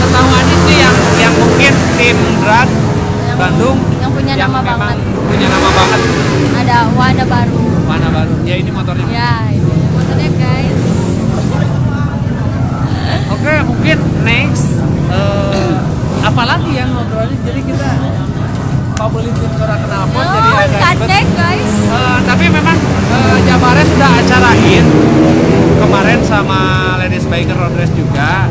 setahu 0.00 0.28
Adis 0.32 0.60
sih 0.64 0.76
yang 0.80 0.96
yang 1.20 1.34
mungkin 1.36 1.72
tim 2.00 2.16
drag 2.40 2.72
Bandung 3.36 3.91
Bandung 4.12 4.28
yang 4.28 4.36
punya 4.36 4.44
nama 4.44 4.58
memang 4.60 4.78
banget. 4.78 4.98
punya 5.24 5.46
nama 5.48 5.68
banget. 5.72 6.00
Ada 6.52 6.76
Wada 6.92 7.24
baru. 7.26 7.62
Mana 7.82 8.08
baru. 8.08 8.34
Ya 8.44 8.54
ini 8.56 8.70
motornya. 8.70 9.06
Ya 9.08 9.32
ini 9.48 9.72
motornya 9.90 10.30
guys. 10.36 10.80
Oke 13.32 13.52
mungkin 13.66 13.98
next 14.22 14.66
eh, 15.08 15.74
apalagi 16.22 16.70
yang 16.70 16.94
ngobrolnya 16.94 17.36
jadi 17.42 17.60
kita 17.64 17.90
publikin 18.94 19.50
suara 19.58 19.74
knalpot 19.82 20.22
jadi 20.22 20.50
oh 20.52 20.62
agak 20.62 20.80
kadek 21.00 21.26
guys. 21.34 21.72
Eh, 21.90 22.18
tapi 22.22 22.44
memang 22.46 22.78
eh, 23.10 23.36
Jabarnya 23.48 23.84
sudah 23.88 24.10
acarain 24.20 24.84
kemarin 25.82 26.20
sama 26.22 26.60
Ladies 27.02 27.26
Biker 27.26 27.56
Road 27.56 27.74
Race 27.74 27.94
juga. 27.96 28.46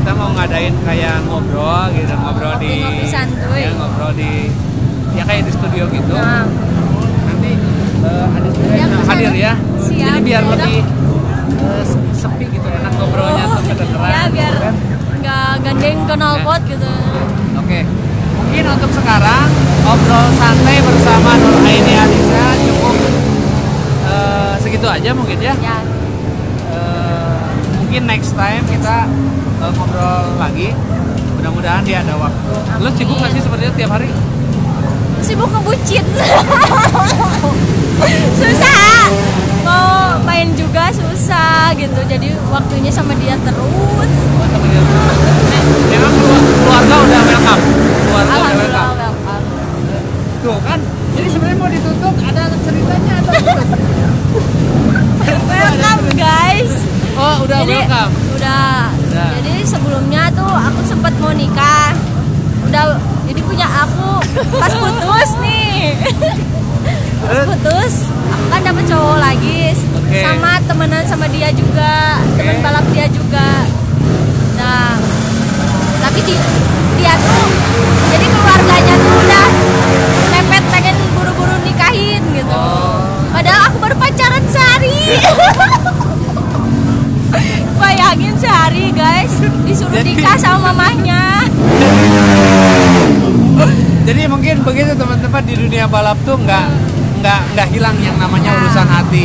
Kita 0.00 0.16
mau 0.16 0.32
ngadain 0.32 0.74
kayak 0.84 1.24
ngobrol 1.24 1.92
gitu 1.92 2.12
ngobrol 2.12 2.56
di 2.56 2.72
Ngopi-ngopi 2.80 3.06
santuy. 3.08 3.60
ya, 3.64 3.70
ngobrol 3.72 4.12
di 4.16 4.32
ya 5.12 5.22
kayak 5.24 5.42
di 5.44 5.52
studio 5.52 5.84
gitu. 5.88 6.12
Nah. 6.14 6.44
Nanti 7.26 7.52
uh, 8.02 8.36
Adis 8.36 8.52
juga 8.54 8.70
Ya, 8.70 8.84
yang 8.86 8.90
hadir 9.04 9.32
ya. 9.34 9.52
Siap, 9.80 10.06
jadi 10.06 10.20
biar 10.20 10.42
ya 10.42 10.50
lebih 10.54 10.78
eh, 11.60 11.82
sepi 12.14 12.44
gitu 12.48 12.68
enak 12.68 12.92
ngobrolnya 12.94 13.44
Oh, 13.44 13.56
tuh 13.56 13.64
kedengeran 13.66 14.10
ya 14.10 14.22
biar 14.30 14.54
kan? 14.56 14.74
nggak 15.20 15.52
gandeng 15.62 15.98
knalpot 16.08 16.62
gitu. 16.64 16.90
Oke, 17.56 17.80
mungkin 18.36 18.64
untuk 18.70 18.90
sekarang 18.94 19.46
ngobrol 19.80 20.26
santai 20.34 20.76
bersama 20.80 21.30
Nur 21.36 21.56
Aini 21.60 21.94
Alisa 21.94 22.44
cukup 22.62 22.94
eh, 24.06 24.52
segitu 24.58 24.86
aja 24.86 25.10
mungkin 25.12 25.38
ya. 25.38 25.54
ya. 25.56 25.78
Eh, 26.70 27.40
mungkin 27.78 28.02
next 28.06 28.32
time 28.32 28.64
kita 28.64 29.04
ngobrol 29.60 30.38
lagi. 30.38 30.72
Mudah-mudahan 31.36 31.80
dia 31.82 32.04
ada 32.04 32.14
waktu. 32.16 32.52
Lo 32.78 32.88
sibuk 32.92 33.16
nggak 33.16 33.32
sih 33.32 33.40
sebenarnya 33.40 33.72
tiap 33.72 33.90
hari? 33.90 34.08
Sibuk 35.20 35.46
ngebucin. 35.46 36.02
Susah. 38.40 39.12
Mau 39.60 40.16
main 40.22 40.48
juga 40.56 40.88
susah 40.90 41.76
gitu. 41.76 42.00
Jadi 42.08 42.32
waktunya 42.48 42.88
sama 42.88 43.12
dia 43.14 43.36
terus. 43.38 43.60
Oh, 43.60 44.02
Memang 45.90 46.12
kelu- 46.12 46.54
keluarga 46.56 46.94
udah 46.98 47.22
welcome. 47.22 47.62
Keluarga 48.02 48.34
udah 48.34 48.54
welcome. 48.56 49.14
Tuh 50.40 50.58
kan. 50.64 50.80
Jadi 51.10 51.26
sebenarnya 51.28 51.58
mau 51.58 51.68
ditutup 51.68 52.14
ada 52.18 52.42
ceritanya 52.56 53.14
atau 53.20 53.32
welcome 55.44 56.04
guys. 56.16 56.72
Oh, 57.12 57.44
udah 57.44 57.58
jadi 57.60 57.76
welcome. 57.76 58.10
udah. 58.32 58.88
Udah. 59.10 59.28
jadi 59.36 59.52
sebelumnya 59.66 60.22
tuh 60.32 60.48
aku 60.48 60.80
sempat 60.82 61.12
mau 61.20 61.30
nikah. 61.30 61.92
Udah 62.64 62.96
jadi 63.30 63.46
punya 63.46 63.62
aku. 63.86 64.18
Pas 64.58 64.74
putus 64.74 65.30
nih. 65.38 65.94
Pas 67.22 67.46
putus 67.46 67.94
aku 68.10 68.44
kan 68.50 68.60
dapet 68.66 68.84
cowok 68.90 69.18
lagi. 69.22 69.70
Oke. 69.70 70.18
sama 70.18 70.58
temenan 70.66 71.06
sama 71.06 71.30
dia 71.30 71.54
juga. 71.54 72.18
Teman 72.34 72.58
Oke. 72.58 72.62
balap 72.66 72.82
dia 72.90 73.06
juga. 73.06 73.70
Nah 74.58 74.98
tapi 76.02 76.26
di- 76.26 76.42
dia 76.98 77.14
tuh 77.14 77.46
jadi 78.10 78.26
keluarganya 78.26 78.94
tuh 78.98 79.14
udah 79.14 79.46
mepet 80.34 80.64
pengen 80.74 80.96
buru-buru 81.14 81.54
nikahin 81.62 82.18
gitu. 82.34 82.50
Oh. 82.50 82.98
padahal 83.30 83.70
aku 83.70 83.78
baru 83.78 83.94
pacaran 83.94 84.42
sehari. 84.50 85.14
Bayangin 87.80 88.34
sehari 88.36 88.90
guys. 88.90 89.38
Disuruh 89.62 90.02
nikah 90.02 90.34
sama 90.34 90.74
mamahnya 90.74 91.46
Jadi 94.06 94.22
mungkin 94.26 94.54
begitu 94.64 94.92
teman-teman 94.94 95.42
di 95.44 95.54
dunia 95.54 95.84
balap 95.86 96.18
tuh 96.24 96.36
nggak 96.36 96.64
nggak 97.20 97.40
nggak 97.52 97.68
hilang 97.68 97.96
yang 98.00 98.16
namanya 98.16 98.56
Ya. 98.56 98.58
urusan 98.64 98.88
hati. 98.88 99.24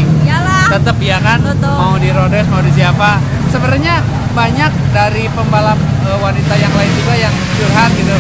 Tetap 0.66 0.98
ya 1.00 1.18
kan, 1.22 1.40
Betul. 1.40 1.72
mau 1.72 1.96
di 1.96 2.10
race 2.10 2.50
mau 2.50 2.60
di 2.60 2.72
siapa. 2.74 3.22
Sebenarnya 3.48 4.02
banyak 4.36 4.72
dari 4.92 5.30
pembalap 5.32 5.80
eh, 5.80 6.18
wanita 6.20 6.54
yang 6.58 6.74
lain 6.76 6.92
juga 6.98 7.14
yang 7.16 7.34
curhat 7.56 7.92
gitu. 7.96 8.16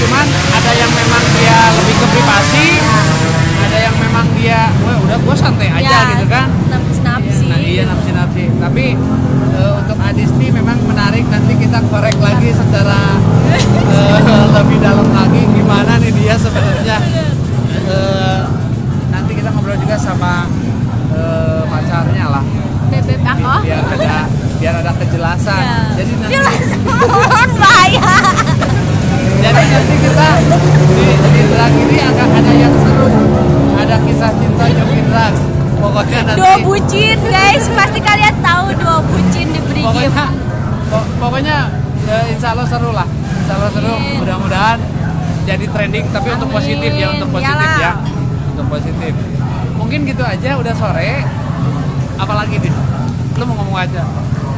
Cuman 0.00 0.26
ada 0.26 0.72
yang 0.72 0.90
memang 0.90 1.22
dia 1.36 1.58
lebih 1.74 1.94
ke 1.94 2.06
privasi, 2.10 2.66
ada 3.60 3.78
yang 3.78 3.96
memang 4.00 4.26
dia, 4.34 4.72
wah 4.82 4.96
udah 4.98 5.18
gue 5.20 5.36
santai 5.36 5.68
aja 5.70 5.84
Ya, 5.84 6.00
gitu 6.16 6.26
kan. 6.26 6.48
Nah, 7.44 7.60
iya 7.60 7.82
nafsi-nafsi. 7.84 8.44
Tapi 8.56 8.84
eh, 9.52 9.72
untuk 9.76 9.98
Adis 10.00 10.30
nih 10.34 10.50
memang 10.50 10.78
menarik 10.82 11.24
nanti 11.28 11.52
kita 11.54 11.78
korek 11.86 12.16
lagi 12.18 12.50
secara 12.50 12.98
lebih 14.54 14.78
dalam 14.78 15.08
lagi 15.10 15.40
gimana 15.48 15.92
nih 15.98 16.12
dia 16.14 16.34
sebenarnya. 16.36 16.98
Eh, 17.84 18.40
nanti 19.10 19.32
kita 19.34 19.50
ngobrol 19.50 19.76
juga 19.76 19.96
sama 19.96 20.46
eh, 21.10 21.62
pacarnya 21.66 22.26
lah. 22.30 22.44
Bebek 22.88 23.20
aku. 23.20 23.66
Biar 23.66 23.82
ada 23.84 24.16
biar 24.54 24.74
ada 24.78 24.92
kejelasan. 24.94 25.60
Ya. 25.60 25.78
Jadi 25.98 26.12
nanti 26.16 26.32
Jelas. 26.32 26.58
bahaya. 27.58 28.14
jadi 29.42 29.62
nanti 29.66 29.94
kita 30.00 30.28
di, 30.88 31.04
di 31.28 31.42
drag 31.46 31.72
ini 31.74 31.96
agak 32.00 32.28
ada 32.32 32.52
yang 32.54 32.74
seru. 32.78 33.06
Ada 33.74 33.96
kisah 34.00 34.32
cinta 34.32 34.64
Joki 34.70 35.02
Drag. 35.04 35.34
Pokoknya 35.76 36.20
nanti 36.24 36.38
Dua 36.40 36.54
bucin 36.64 37.18
guys, 37.26 37.66
pasti 37.68 38.00
kalian 38.00 38.34
tahu 38.40 38.72
dua 38.72 39.04
bucin 39.04 39.46
di 39.52 39.60
Brigim. 39.60 39.84
pokoknya 39.84 40.10
po- 40.88 41.08
pokoknya 41.20 41.56
eh, 42.08 42.32
insya 42.32 42.56
Allah 42.56 42.64
seru 42.64 42.88
lah 42.88 43.04
insya 43.44 43.54
Allah 43.54 43.70
seru 43.70 43.92
mudah-mudahan 44.16 44.78
jadi 45.44 45.64
trending 45.68 46.06
tapi 46.08 46.28
untuk 46.32 46.48
Amin. 46.48 46.56
positif 46.56 46.90
ya 46.94 47.06
untuk 47.12 47.28
positif 47.30 47.68
Iyalah. 47.68 47.78
ya 47.78 47.92
untuk 48.50 48.66
positif 48.70 49.12
mungkin 49.74 49.98
gitu 50.04 50.22
aja 50.24 50.50
udah 50.56 50.72
sore 50.72 51.12
apalagi 52.16 52.56
nih 52.58 52.72
lu 53.34 53.44
mau 53.44 53.56
ngomong 53.58 53.78
aja 53.78 54.02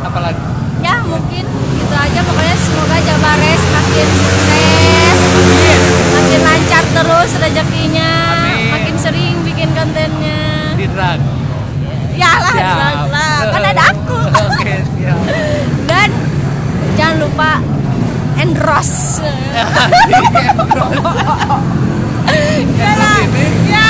apalagi 0.01 0.39
Ya 0.77 1.01
mungkin 1.03 1.41
gitu 1.73 1.97
aja 1.97 2.21
pokoknya 2.21 2.57
semoga 2.61 3.01
Jabares 3.01 3.63
makin 3.67 4.09
sukses, 4.13 5.19
Amin. 5.33 5.79
makin 6.13 6.41
lancar 6.45 6.85
terus 6.87 7.31
rezekinya, 7.35 8.11
Amin. 8.37 8.71
makin 8.71 8.95
sering 8.95 9.35
bikin 9.41 9.73
kontennya. 9.73 10.77
di 10.77 10.87
drag 10.87 11.17
Ya 12.13 12.29
lah, 12.39 12.53
Siap. 12.53 13.09
lah, 13.09 13.37
kan 13.51 13.63
ada 13.67 13.85
aku. 13.89 14.21
oke 14.47 14.75
siap 14.95 15.19
Dan 15.83 16.09
jangan 16.95 17.17
lupa 17.19 17.51
endorse. 18.39 19.23
Ya 22.77 22.93
lah. 22.95 23.19
Ini. 23.25 23.47
Ya. 23.67 23.89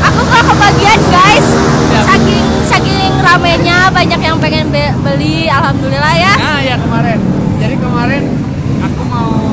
Aku 0.00 0.20
gak 0.24 0.44
kebagian 0.46 1.00
guys. 1.08 1.46
Siap. 1.88 2.04
Saking 2.06 2.44
saking 2.64 3.12
ramenya 3.18 3.90
banyak 3.90 4.20
yang 4.20 4.36
pengen 4.38 4.68
be- 4.68 4.96
beli. 5.02 5.48
Alhamdulillah 5.48 6.14
ya. 6.14 6.32
nah 6.34 6.58
ya 6.60 6.76
kemarin 6.76 7.18
jadi 7.58 7.74
kemarin 7.76 8.22
aku 8.80 9.02
mau 9.04 9.52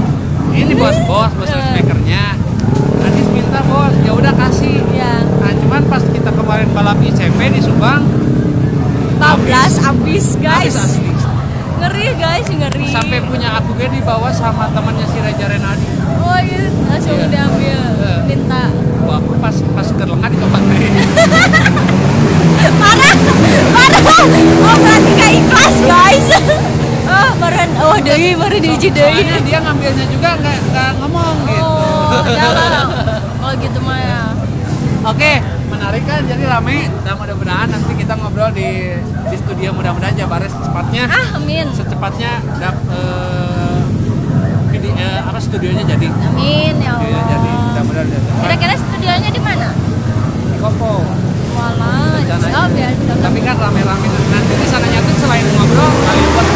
ini 0.52 0.74
bos 0.74 0.96
bos 1.04 1.32
bos 1.34 1.50
speakernya 1.50 2.38
Adis 3.02 3.28
minta 3.28 3.60
bos 3.66 3.92
ya 4.00 4.12
udah 4.14 4.34
kasih 4.36 4.80
Ya. 4.92 5.26
Nah 5.36 5.52
cuman 5.56 5.82
pas 5.86 6.04
kita 6.06 6.30
kemarin 6.30 6.70
balap 6.72 7.00
ICP 7.00 7.40
di 7.52 7.60
Subang 7.60 8.06
14 9.18 9.82
habis 9.82 10.26
guys. 10.38 10.72
habis 10.72 10.78
asli. 10.78 11.10
Ngeri 11.86 12.18
guys, 12.18 12.50
ngeri. 12.50 12.90
Sampai 12.90 13.22
punya 13.22 13.62
aku 13.62 13.78
gue 13.78 13.86
dibawa 13.86 14.34
sama 14.34 14.66
temannya 14.74 15.06
si 15.06 15.22
Raja 15.22 15.46
Renadi. 15.46 15.86
Oh 16.18 16.34
iya, 16.42 16.66
langsung 16.90 17.14
Iya. 17.14 17.30
diambil. 17.30 17.78
Iya. 17.94 18.26
Minta. 18.26 18.74
Wah, 19.06 19.22
aku 19.22 19.38
pas 19.38 19.54
pas 19.54 19.86
ke 19.86 20.02
lengan 20.02 20.30
dicoba 20.34 20.58
kayak 20.66 21.06
Marah, 22.82 23.14
marah. 23.78 24.02
Oh 24.66 24.76
berarti 24.82 25.12
gak 25.14 25.32
ikhlas 25.38 25.76
guys. 25.86 26.28
Oh 27.06 27.30
baru 27.38 27.70
oh 27.86 27.98
deui 28.02 28.34
baru 28.34 28.58
diuji 28.58 28.90
deui. 28.90 29.22
Soalnya 29.22 29.38
dia 29.46 29.62
ngambilnya 29.62 30.06
juga 30.10 30.42
nggak 30.42 30.58
nggak 30.74 30.90
ngomong 31.06 31.38
gitu. 31.46 31.62
Oh, 31.62 32.26
jangan. 32.26 32.86
Oh 33.46 33.52
gitu 33.62 33.78
mah 33.78 34.00
ya. 34.02 34.22
Oke, 35.06 35.38
menarik 35.68 36.02
kan 36.04 36.26
jadi 36.26 36.44
rame. 36.44 36.90
Dan 37.00 37.14
mudah-mudahan 37.16 37.70
nanti 37.70 37.94
kita 37.94 38.14
ngobrol 38.16 38.50
di 38.50 38.98
di 39.00 39.36
studio 39.38 39.70
mudah-mudahan 39.72 40.16
Jabares 40.16 40.50
secepatnya 40.50 41.06
Ah, 41.08 41.38
amin. 41.38 41.66
secepatnya 41.72 42.32
dap, 42.58 42.74
video, 44.68 44.92
eh, 44.92 45.20
apa 45.22 45.38
studionya 45.38 45.86
jadi. 45.86 46.08
Amin 46.10 46.74
ya 46.76 46.92
Studionya 46.92 47.22
Allah. 47.22 47.32
jadi. 47.32 47.50
Mudah-mudahan. 47.64 48.08
Kira-kira 48.42 48.74
studionya 48.76 49.30
di 49.30 49.42
mana? 49.42 49.68
Di 50.44 50.58
Kopo. 50.58 50.94
Walah, 51.56 52.20
rencananya. 52.20 52.90
Tapi 53.16 53.40
kan 53.40 53.56
rame-rame 53.56 54.08
nanti 54.10 54.54
di 54.56 54.68
sananya 54.68 55.00
tuh 55.00 55.16
selain 55.18 55.46
ngobrol 55.48 55.92
kali 56.04 56.24
buat 56.28 56.48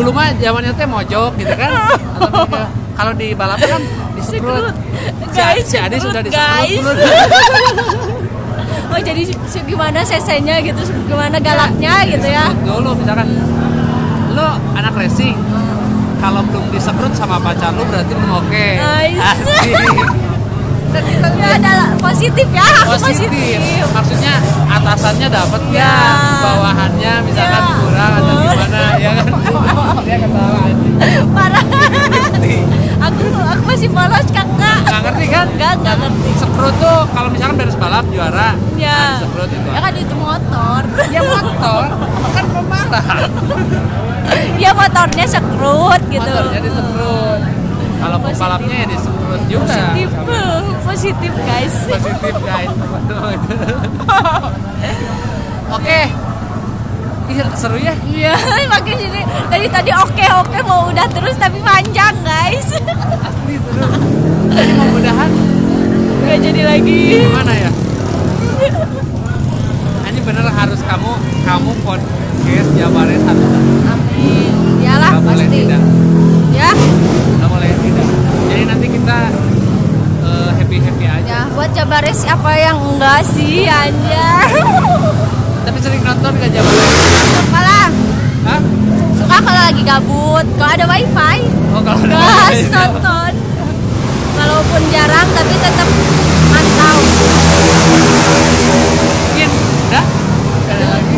dulu 0.00 0.10
mah 0.16 0.32
zamannya 0.40 0.72
teh 0.72 0.88
mojok 0.88 1.32
gitu 1.36 1.54
kan. 1.54 1.70
Atau 2.24 2.48
kalau 2.96 3.12
di 3.12 3.36
balap 3.36 3.60
kan 3.60 3.82
disemprot. 4.16 4.72
Si, 5.30 5.36
guys 5.36 5.64
si 5.68 5.76
Adi 5.76 5.96
sudah 6.00 6.20
dulu. 6.24 6.32
oh 8.90 8.98
jadi 8.98 9.22
gimana 9.70 10.02
sesenya 10.02 10.58
gitu 10.66 10.82
gimana 11.06 11.38
galaknya 11.38 12.02
gitu 12.10 12.26
ya 12.26 12.50
dulu 12.66 12.98
misalkan 12.98 13.28
lo 14.34 14.58
anak 14.74 14.94
racing 14.98 15.38
kalau 16.18 16.42
belum 16.50 16.68
disemprot 16.74 17.14
sama 17.14 17.38
pacar 17.38 17.70
lu 17.72 17.86
berarti 17.86 18.12
belum 18.12 18.32
oke 18.34 18.66
Nice. 18.82 20.26
Ya 20.90 21.48
ada 21.56 21.74
positif 21.96 22.46
ya 22.50 22.66
aku 22.82 22.98
positif. 23.00 23.58
Maksudnya 23.90 24.34
atasannya 24.68 25.28
dapat 25.28 25.62
ya 25.70 25.80
Ya. 25.80 25.94
bawahannya 26.40 27.12
misalkan 27.24 27.62
Ya. 27.62 27.72
kurang 27.78 28.12
atau 28.18 28.34
gimana 28.36 28.80
ya 28.98 29.10
kan? 29.14 29.26
Dia 30.06 30.16
ketawa 30.18 30.58
anjing. 30.66 30.94
parah. 31.30 31.64
Aku 33.00 33.24
aku 33.32 33.62
masih 33.64 33.88
polos 33.88 34.26
kakak 34.28 34.78
nggak 34.82 35.00
ngerti 35.06 35.26
kan? 35.26 35.46
Nggak, 35.54 35.72
nggak 35.80 35.96
ngerti. 35.96 36.30
semprot 36.36 36.74
tuh 36.76 36.98
kalau 37.08 37.28
misalkan 37.30 37.54
beres 37.56 37.76
balap 37.76 38.04
juara 38.10 38.52
ya. 38.76 38.90
nah, 38.90 39.08
disemprot 39.16 39.48
itu. 39.48 39.68
Ya 39.70 39.80
kan 39.80 39.92
itu 39.94 40.14
motor. 40.14 40.82
Ya 41.08 41.20
motor. 41.22 41.84
Kan 42.30 42.44
pembalap 42.50 43.30
ya 44.62 44.70
motornya 44.72 45.24
sekrut 45.26 46.00
gitu. 46.08 46.20
Motornya 46.20 46.60
disemprot 46.60 47.29
kalau 48.00 48.16
pembalapnya 48.18 48.76
ya 48.82 48.86
disemprot 48.88 49.42
juga. 49.46 49.68
Positif 49.68 50.08
positif 50.88 51.32
guys. 51.44 51.74
Positif 51.86 52.34
guys. 52.40 52.70
Oke. 55.70 56.00
Ih, 57.30 57.38
seru 57.54 57.78
ya? 57.78 57.94
Iya, 58.02 58.34
makin 58.74 58.94
sini 58.98 59.22
dari 59.46 59.70
tadi 59.70 59.94
oke 59.94 60.26
oke 60.42 60.58
mau 60.66 60.90
udah 60.90 61.06
terus 61.06 61.38
tapi 61.38 61.62
panjang 61.62 62.10
guys. 62.26 62.74
asli 63.22 63.54
seru. 63.54 63.86
Jadi 64.50 64.72
mudah-mudahan 64.74 65.30
Gak 66.20 66.38
jadi 66.42 66.62
lagi. 66.66 67.22
gimana 67.22 67.54
ya? 67.54 67.70
Ini 70.10 70.20
bener 70.26 70.42
harus 70.42 70.82
kamu 70.82 71.10
kamu 71.46 71.70
podcast 71.86 72.68
Jabaret 72.74 73.22
harus 73.22 73.46
Amin. 73.86 74.50
Iyalah 74.82 75.22
boleh 75.22 75.46
pasti. 75.46 75.58
tidak. 75.64 75.82
Ya, 76.50 76.70
jadi 79.10 79.32
nanti 79.32 80.14
kita 80.14 80.54
happy 80.54 80.76
happy 80.78 81.06
aja 81.06 81.26
ya 81.26 81.40
buat 81.54 81.70
Jabares 81.74 82.20
apa 82.24 82.52
yang 82.56 82.78
enggak 82.78 83.20
sih 83.36 83.66
anjir. 83.66 84.48
tapi 85.66 85.78
sering 85.82 86.02
nonton 86.06 86.32
nggak 86.32 86.50
Jabaret 86.54 86.90
Suka 87.36 87.60
lah. 87.60 87.88
Hah? 88.46 88.60
Suka 89.18 89.36
kalau 89.44 89.62
lagi 89.66 89.82
gabut. 89.84 90.46
Kalau 90.56 90.72
ada 90.72 90.86
wifi, 90.88 91.38
oh 91.74 91.82
kalau 91.84 92.00
ada 92.06 92.16
wifi. 92.16 92.70
nonton. 92.70 93.32
Walaupun 94.40 94.82
jarang 94.88 95.28
tapi 95.36 95.54
tetap 95.60 95.88
mantau. 96.48 96.98
mungkin 99.20 99.50
udah 99.90 100.04
Nggak 100.64 100.74
ada 100.80 100.86
lagi 100.96 101.16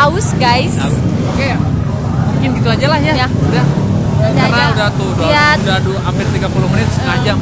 Haus 0.00 0.28
guys. 0.40 0.74
Oke 1.36 1.44
ya. 1.52 1.58
Mungkin 2.32 2.50
gitu 2.56 2.68
aja 2.72 2.86
lah 2.88 2.98
ya. 3.04 3.12
Ya. 3.12 3.28
Udah. 3.28 3.79
Udah 4.80 4.96
tuh 4.96 5.12
udah, 5.12 5.28
Lihat. 5.28 5.56
udah 5.60 5.78
du- 5.84 6.00
hampir 6.00 6.24
30 6.32 6.64
menit 6.72 6.88
setengah 6.88 7.20
Eh. 7.20 7.24
jam. 7.28 7.36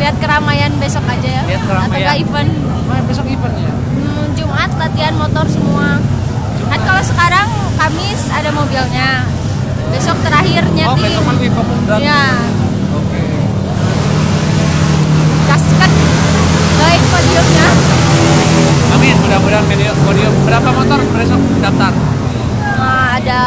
Lihat 0.00 0.16
keramaian 0.16 0.72
besok 0.80 1.04
aja 1.04 1.28
ya. 1.28 1.42
Lihat 1.44 1.60
Atau 1.60 1.68
keramaian. 1.68 2.00
enggak 2.00 2.16
event. 2.16 2.50
Wah, 2.88 3.00
besok 3.04 3.26
event 3.28 3.54
ya. 3.60 3.72
Hmm, 3.76 4.24
Jumat 4.32 4.70
latihan 4.80 5.14
motor 5.20 5.44
semua. 5.44 6.00
Kan 6.72 6.80
kalau 6.80 7.02
sekarang 7.04 7.44
Kamis 7.76 8.24
ada 8.32 8.48
mobilnya. 8.56 9.28
Besok 9.92 10.16
terakhirnya 10.24 10.84
Oh, 10.88 10.96
di 10.96 11.04
besok 11.04 11.22
kan 11.28 11.36
event 11.36 11.68
berarti. 11.84 12.08
Ya, 12.08 12.24
Oke. 12.96 13.20
gaskan 15.44 15.90
baik 16.80 17.02
podiumnya. 17.04 17.68
Amin, 18.96 19.16
mudah-mudahan 19.20 19.64
podium. 20.00 20.34
Berapa 20.48 20.68
motor 20.72 20.98
besok 21.12 21.40
daftar? 21.60 21.92
Nah, 22.80 23.20
ada 23.20 23.40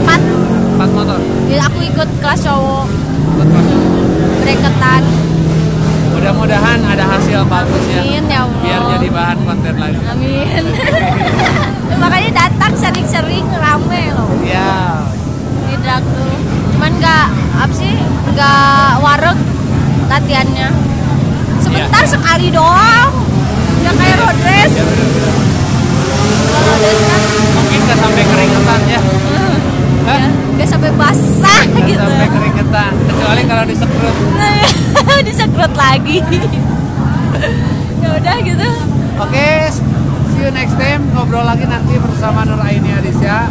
empat. 0.00 0.57
4 0.78 0.94
motor. 0.94 1.18
Ya, 1.50 1.66
aku 1.66 1.82
ikut 1.82 2.08
kelas 2.22 2.40
cowok 2.40 2.86
breketan. 4.40 5.02
Mudah-mudahan 6.08 6.78
ada 6.82 7.04
hasil 7.08 7.42
bagus 7.46 7.82
ya. 7.88 8.00
Amin 8.00 8.24
ya 8.26 8.38
Allah. 8.42 8.62
Biar 8.62 8.80
jadi 8.96 9.08
bahan 9.08 9.38
konten 9.42 9.74
lagi. 9.76 9.98
Amin. 10.04 10.64
Makanya 12.02 12.30
datang 12.32 12.72
sering-sering 12.74 13.46
rame 13.52 14.02
loh 14.12 14.30
Ya. 14.40 15.02
di 15.64 15.74
drag 15.78 16.02
tuh. 16.04 16.30
Cuman 16.72 16.92
nggak 16.96 17.26
apa 17.56 17.74
sih 17.74 17.94
nggak 18.28 18.90
wareg 18.98 19.38
latihannya. 20.08 20.68
Sebentar 21.58 22.02
Iya. 22.02 22.10
sekali 22.10 22.48
doang. 22.48 23.10
Ya 23.80 23.90
kayak 23.92 24.16
road 24.16 24.38
race. 24.40 24.74
Ya 24.74 24.84
benar-benar. 24.84 25.34
Kalau 26.48 26.62
road 26.64 26.82
race 26.84 27.02
kan 27.04 27.20
Mungkin 27.50 27.78
nggak 27.82 27.98
sampai 27.98 28.22
keringetan 28.24 28.80
ya. 28.88 29.00
Hah? 30.08 30.16
ya, 30.18 30.28
nggak 30.54 30.66
sampai 30.66 30.90
basah 30.94 31.60
Nggak 31.66 31.84
gitu. 31.86 32.00
sampai 32.00 32.28
keringetan. 32.28 32.92
Kecuali 33.06 33.42
kalau 33.44 33.64
disekrut. 33.64 34.16
Disekrut 35.28 35.72
lagi. 35.74 36.18
ya 37.98 38.08
udah 38.14 38.36
gitu. 38.40 38.68
Oke, 39.18 39.48
see 40.30 40.40
you 40.40 40.50
next 40.50 40.74
time. 40.74 41.02
Ngobrol 41.10 41.42
lagi 41.42 41.66
nanti 41.66 41.94
bersama 41.94 42.42
Nur 42.42 42.56
Aini 42.58 42.90
Adisya. 42.90 43.50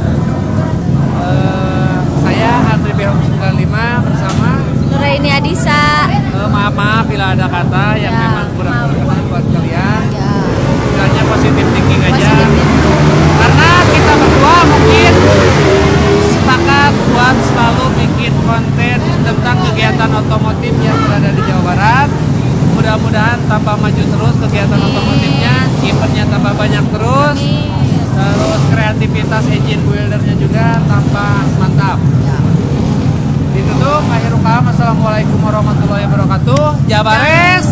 Eh, 1.17 1.96
saya 2.17 2.52
Andri 2.72 2.93
Behom 2.93 3.17
95 3.20 3.67
bersama. 4.02 4.50
Nuraini 4.88 5.30
Adisa. 5.30 6.08
Eh, 6.10 6.48
maaf 6.48 6.72
maaf 6.72 7.04
bila 7.06 7.36
ada 7.36 7.46
kata 7.46 7.86
yang 7.96 8.10
Ya, 8.10 8.22
memang 8.24 8.48
kurang 8.56 8.76
berkenan 8.88 9.24
buat 9.28 9.46
kalian. 9.46 10.04
Ya, 10.10 10.32
Kiranya 10.88 11.24
positif 11.28 11.65
thinking 11.70 12.02
aja. 12.02 12.15
positif 12.15 12.50
itu. 12.56 12.93
Karena 13.38 13.70
kita 13.86 14.13
berdua 14.15 14.56
mungkin 14.65 15.13
konten 18.47 18.99
tentang 19.27 19.57
kegiatan 19.67 20.10
otomotif 20.15 20.73
yang 20.79 20.97
berada 21.03 21.29
di 21.36 21.41
Jawa 21.43 21.63
Barat. 21.67 22.10
Mudah-mudahan 22.79 23.39
tanpa 23.51 23.75
maju 23.75 24.03
terus 24.07 24.36
kegiatan 24.47 24.79
otomotifnya, 24.79 25.55
eventnya 25.83 26.23
tanpa 26.31 26.55
banyak 26.55 26.86
terus, 26.93 27.38
terus 28.15 28.62
kreativitas 28.71 29.43
engine 29.51 29.83
buildernya 29.83 30.36
juga 30.39 30.79
tanpa 30.88 31.43
mantap. 31.60 31.99
Ya. 32.23 32.38
Ditutup, 33.57 34.05
akhir 34.07 34.38
kalam, 34.57 34.73
Assalamualaikum 34.73 35.38
warahmatullahi 35.38 36.10
wabarakatuh. 36.10 36.89
Jabares! 36.89 37.69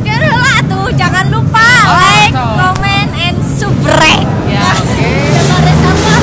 Jangan, 0.00 0.64
tuh, 0.64 0.88
jangan 0.96 1.28
lupa 1.28 1.68
oh, 1.84 2.00
like, 2.00 2.32
so. 2.32 2.44
comment, 2.56 3.10
and 3.20 3.36
subscribe. 3.44 4.24
Ya, 4.48 4.64
oke. 4.72 4.96
Okay. 4.96 5.28
Jabares 5.36 5.80
apa? 5.84 6.14